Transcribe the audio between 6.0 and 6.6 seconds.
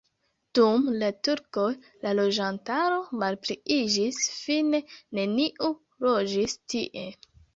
loĝis